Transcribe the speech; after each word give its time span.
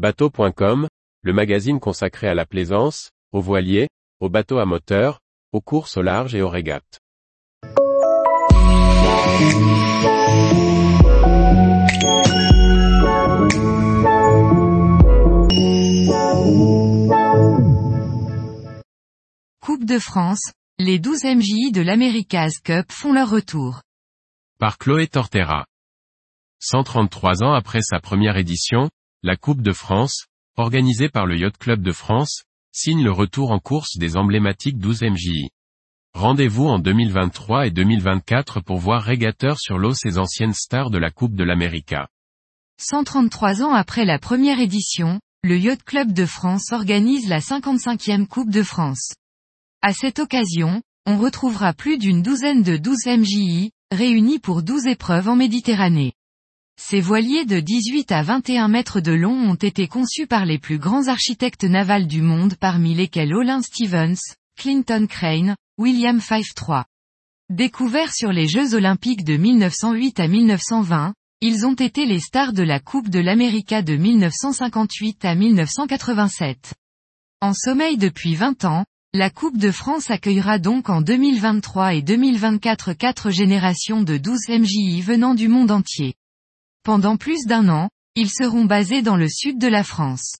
Bateau.com, 0.00 0.88
le 1.20 1.32
magazine 1.34 1.78
consacré 1.78 2.26
à 2.26 2.32
la 2.34 2.46
plaisance, 2.46 3.10
aux 3.32 3.42
voiliers, 3.42 3.90
aux 4.20 4.30
bateaux 4.30 4.56
à 4.56 4.64
moteur, 4.64 5.20
aux 5.52 5.60
courses 5.60 5.98
au 5.98 6.00
large 6.00 6.34
et 6.34 6.40
aux 6.40 6.48
régates. 6.48 7.00
Coupe 19.60 19.84
de 19.84 19.98
France, 19.98 20.52
les 20.78 20.98
12 20.98 21.24
MJI 21.24 21.72
de 21.72 21.82
l'America's 21.82 22.58
Cup 22.60 22.90
font 22.90 23.12
leur 23.12 23.28
retour. 23.28 23.82
Par 24.58 24.78
Chloé 24.78 25.08
Tortera. 25.08 25.66
133 26.60 27.42
ans 27.42 27.52
après 27.52 27.82
sa 27.82 28.00
première 28.00 28.38
édition, 28.38 28.88
la 29.22 29.36
Coupe 29.36 29.60
de 29.60 29.72
France, 29.72 30.28
organisée 30.56 31.10
par 31.10 31.26
le 31.26 31.36
Yacht 31.36 31.58
Club 31.58 31.82
de 31.82 31.92
France, 31.92 32.44
signe 32.72 33.04
le 33.04 33.12
retour 33.12 33.50
en 33.50 33.58
course 33.58 33.98
des 33.98 34.16
emblématiques 34.16 34.78
12 34.78 35.02
MJI. 35.02 35.50
Rendez-vous 36.14 36.66
en 36.66 36.78
2023 36.78 37.66
et 37.66 37.70
2024 37.70 38.60
pour 38.60 38.78
voir 38.78 39.02
régateurs 39.02 39.58
sur 39.58 39.76
l'eau 39.76 39.92
ces 39.92 40.16
anciennes 40.16 40.54
stars 40.54 40.88
de 40.88 40.96
la 40.96 41.10
Coupe 41.10 41.34
de 41.34 41.44
l'América. 41.44 42.08
133 42.78 43.62
ans 43.62 43.74
après 43.74 44.06
la 44.06 44.18
première 44.18 44.58
édition, 44.58 45.20
le 45.42 45.58
Yacht 45.58 45.82
Club 45.82 46.12
de 46.12 46.24
France 46.24 46.72
organise 46.72 47.28
la 47.28 47.40
55e 47.40 48.26
Coupe 48.26 48.50
de 48.50 48.62
France. 48.62 49.12
À 49.82 49.92
cette 49.92 50.18
occasion, 50.18 50.80
on 51.04 51.18
retrouvera 51.18 51.74
plus 51.74 51.98
d'une 51.98 52.22
douzaine 52.22 52.62
de 52.62 52.78
12 52.78 52.96
MJI, 53.18 53.72
réunis 53.92 54.38
pour 54.38 54.62
12 54.62 54.86
épreuves 54.86 55.28
en 55.28 55.36
Méditerranée. 55.36 56.14
Ces 56.82 57.02
voiliers 57.02 57.44
de 57.44 57.60
18 57.60 58.10
à 58.10 58.22
21 58.22 58.68
mètres 58.68 59.00
de 59.00 59.12
long 59.12 59.50
ont 59.50 59.54
été 59.54 59.86
conçus 59.86 60.26
par 60.26 60.46
les 60.46 60.58
plus 60.58 60.78
grands 60.78 61.08
architectes 61.08 61.64
navals 61.64 62.06
du 62.06 62.22
monde 62.22 62.54
parmi 62.58 62.94
lesquels 62.94 63.34
Olin 63.34 63.60
Stevens, 63.60 64.18
Clinton 64.56 65.06
Crane, 65.06 65.56
William 65.76 66.20
Fife 66.22 66.52
III. 66.58 66.84
Découverts 67.50 68.14
sur 68.14 68.32
les 68.32 68.48
Jeux 68.48 68.74
olympiques 68.74 69.24
de 69.24 69.36
1908 69.36 70.20
à 70.20 70.26
1920, 70.26 71.14
ils 71.42 71.66
ont 71.66 71.74
été 71.74 72.06
les 72.06 72.18
stars 72.18 72.54
de 72.54 72.62
la 72.62 72.80
Coupe 72.80 73.10
de 73.10 73.20
l'América 73.20 73.82
de 73.82 73.96
1958 73.96 75.24
à 75.26 75.34
1987. 75.34 76.72
En 77.42 77.52
sommeil 77.52 77.98
depuis 77.98 78.34
20 78.34 78.64
ans, 78.64 78.84
la 79.12 79.28
Coupe 79.28 79.58
de 79.58 79.70
France 79.70 80.10
accueillera 80.10 80.58
donc 80.58 80.88
en 80.88 81.02
2023 81.02 81.94
et 81.94 82.02
2024 82.02 82.94
quatre 82.94 83.30
générations 83.30 84.02
de 84.02 84.16
12 84.16 84.48
MJI 84.48 85.02
venant 85.02 85.34
du 85.34 85.46
monde 85.48 85.70
entier. 85.70 86.14
Pendant 86.82 87.18
plus 87.18 87.44
d'un 87.46 87.68
an, 87.68 87.90
ils 88.14 88.30
seront 88.30 88.64
basés 88.64 89.02
dans 89.02 89.16
le 89.16 89.28
sud 89.28 89.58
de 89.58 89.68
la 89.68 89.84
France. 89.84 90.36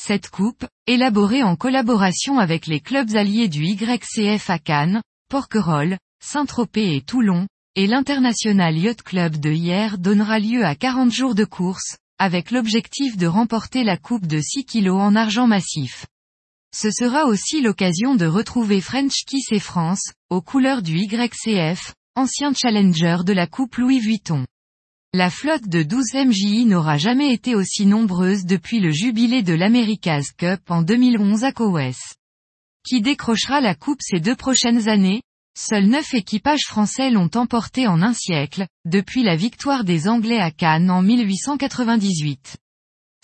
Cette 0.00 0.30
coupe, 0.30 0.66
élaborée 0.86 1.42
en 1.42 1.56
collaboration 1.56 2.38
avec 2.38 2.66
les 2.66 2.80
clubs 2.80 3.16
alliés 3.16 3.48
du 3.48 3.64
YCF 3.64 4.50
à 4.50 4.58
Cannes, 4.58 5.02
Porquerolles, 5.28 5.98
Saint-Tropez 6.24 6.94
et 6.94 7.02
Toulon, 7.02 7.48
et 7.74 7.88
l'International 7.88 8.78
Yacht 8.78 9.02
Club 9.02 9.36
de 9.36 9.50
hier 9.50 9.98
donnera 9.98 10.38
lieu 10.38 10.64
à 10.64 10.76
40 10.76 11.12
jours 11.12 11.34
de 11.34 11.44
course, 11.44 11.96
avec 12.18 12.52
l'objectif 12.52 13.16
de 13.16 13.26
remporter 13.26 13.82
la 13.82 13.96
coupe 13.96 14.28
de 14.28 14.40
6 14.40 14.66
kg 14.66 14.90
en 14.90 15.16
argent 15.16 15.48
massif. 15.48 16.06
Ce 16.72 16.90
sera 16.92 17.24
aussi 17.24 17.62
l'occasion 17.62 18.14
de 18.14 18.26
retrouver 18.26 18.80
French 18.80 19.24
Kiss 19.26 19.50
et 19.50 19.60
France, 19.60 20.12
aux 20.30 20.40
couleurs 20.40 20.82
du 20.82 20.98
YCF, 20.98 21.94
ancien 22.14 22.52
challenger 22.54 23.18
de 23.24 23.32
la 23.32 23.48
coupe 23.48 23.76
Louis 23.76 23.98
Vuitton. 23.98 24.44
La 25.16 25.30
flotte 25.30 25.68
de 25.68 25.84
12 25.84 26.26
MJI 26.26 26.66
n'aura 26.66 26.98
jamais 26.98 27.32
été 27.32 27.54
aussi 27.54 27.86
nombreuse 27.86 28.46
depuis 28.46 28.80
le 28.80 28.90
jubilé 28.90 29.44
de 29.44 29.54
l'America's 29.54 30.32
Cup 30.32 30.68
en 30.68 30.82
2011 30.82 31.44
à 31.44 31.52
Cowes. 31.52 31.94
Qui 32.84 33.00
décrochera 33.00 33.60
la 33.60 33.76
coupe 33.76 34.00
ces 34.02 34.18
deux 34.18 34.34
prochaines 34.34 34.88
années? 34.88 35.22
Seuls 35.56 35.86
neuf 35.86 36.14
équipages 36.14 36.64
français 36.66 37.10
l'ont 37.10 37.30
emporté 37.36 37.86
en 37.86 38.02
un 38.02 38.12
siècle, 38.12 38.66
depuis 38.86 39.22
la 39.22 39.36
victoire 39.36 39.84
des 39.84 40.08
Anglais 40.08 40.40
à 40.40 40.50
Cannes 40.50 40.90
en 40.90 41.00
1898. 41.00 42.56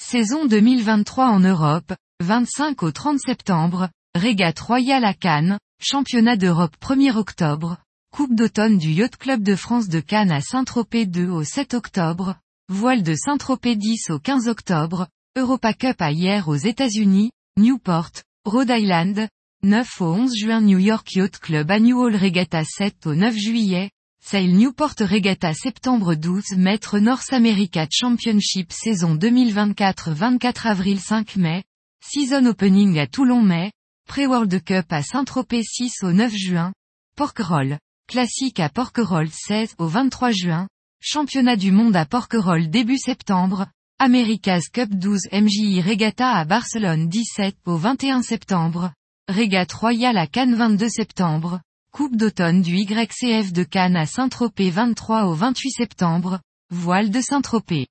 Saison 0.00 0.46
2023 0.46 1.26
en 1.26 1.40
Europe, 1.40 1.92
25 2.20 2.84
au 2.84 2.92
30 2.92 3.18
septembre, 3.18 3.88
Régate 4.14 4.60
Royale 4.60 5.04
à 5.04 5.12
Cannes, 5.12 5.58
Championnat 5.82 6.36
d'Europe 6.36 6.76
1er 6.80 7.16
octobre, 7.16 7.78
Coupe 8.12 8.34
d'automne 8.34 8.76
du 8.76 8.90
Yacht 8.90 9.16
Club 9.16 9.42
de 9.42 9.54
France 9.54 9.88
de 9.88 10.00
Cannes 10.00 10.32
à 10.32 10.40
Saint-Tropez 10.40 11.06
2 11.06 11.28
au 11.28 11.44
7 11.44 11.74
octobre, 11.74 12.34
Voile 12.68 13.04
de 13.04 13.14
Saint-Tropez 13.14 13.76
10 13.76 14.10
au 14.10 14.18
15 14.18 14.48
octobre, 14.48 15.06
Europa 15.36 15.72
Cup 15.74 16.02
à 16.02 16.10
hier 16.10 16.48
aux 16.48 16.56
États-Unis, 16.56 17.30
Newport, 17.56 18.10
Rhode 18.44 18.70
Island, 18.70 19.28
9 19.62 20.00
au 20.00 20.12
11 20.12 20.36
juin 20.36 20.60
New 20.60 20.78
York 20.78 21.14
Yacht 21.14 21.38
Club 21.38 21.70
Annual 21.70 22.16
Regatta 22.16 22.64
7 22.64 23.06
au 23.06 23.14
9 23.14 23.36
juillet, 23.36 23.90
Sail 24.22 24.54
Newport 24.54 24.94
Regatta 24.98 25.54
septembre 25.54 26.16
12 26.16 26.56
Maître 26.56 26.98
North 26.98 27.32
America 27.32 27.86
Championship 27.90 28.72
saison 28.72 29.14
2024 29.14 30.10
24 30.10 30.66
avril 30.66 30.98
5 30.98 31.36
mai, 31.36 31.62
Season 32.04 32.44
Opening 32.46 32.98
à 32.98 33.06
Toulon 33.06 33.40
mai, 33.40 33.70
Pre-World 34.08 34.64
Cup 34.64 34.92
à 34.92 35.02
Saint-Tropez 35.02 35.62
6 35.62 36.02
au 36.02 36.12
9 36.12 36.34
juin, 36.34 36.72
Porquerolles, 37.16 37.78
Classique 38.10 38.58
à 38.58 38.68
Porquerolles 38.68 39.30
16 39.30 39.76
au 39.78 39.86
23 39.86 40.32
juin, 40.32 40.66
Championnat 41.00 41.54
du 41.54 41.70
monde 41.70 41.94
à 41.94 42.06
Porquerolles 42.06 42.68
début 42.68 42.98
septembre, 42.98 43.68
America's 44.00 44.68
Cup 44.68 44.90
12 44.92 45.28
MJI 45.30 45.80
Regatta 45.80 46.28
à 46.28 46.44
Barcelone 46.44 47.06
17 47.08 47.54
au 47.66 47.76
21 47.76 48.22
septembre, 48.22 48.90
Régate 49.28 49.72
Royale 49.72 50.18
à 50.18 50.26
Cannes 50.26 50.56
22 50.56 50.88
septembre, 50.88 51.60
Coupe 51.92 52.16
d'automne 52.16 52.62
du 52.62 52.78
YCF 52.78 53.52
de 53.52 53.62
Cannes 53.62 53.94
à 53.94 54.06
Saint-Tropez 54.06 54.70
23 54.70 55.26
au 55.26 55.34
28 55.34 55.70
septembre, 55.70 56.40
Voile 56.70 57.12
de 57.12 57.20
Saint-Tropez. 57.20 57.86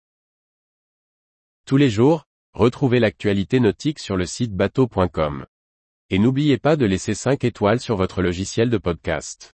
Tous 1.66 1.78
les 1.78 1.90
jours, 1.90 2.26
retrouvez 2.54 3.00
l'actualité 3.00 3.62
nautique 3.62 4.00
sur 4.00 4.18
le 4.18 4.26
site 4.26 4.54
bateau.com. 4.54 5.46
Et 6.10 6.20
n'oubliez 6.20 6.58
pas 6.58 6.76
de 6.76 6.86
laisser 6.86 7.14
5 7.14 7.46
étoiles 7.46 7.80
sur 7.80 7.96
votre 7.96 8.22
logiciel 8.22 8.70
de 8.70 8.78
podcast. 8.78 9.54